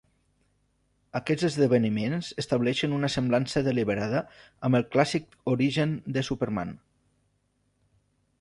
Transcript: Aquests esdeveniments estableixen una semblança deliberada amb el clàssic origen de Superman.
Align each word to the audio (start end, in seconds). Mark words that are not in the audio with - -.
Aquests 1.19 1.45
esdeveniments 1.49 2.29
estableixen 2.45 2.95
una 2.99 3.11
semblança 3.17 3.63
deliberada 3.69 4.23
amb 4.69 4.79
el 4.81 4.89
clàssic 4.97 5.31
origen 5.55 5.95
de 6.17 6.25
Superman. 6.31 6.77